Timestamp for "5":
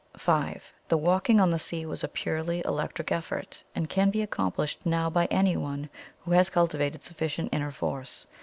0.17-0.73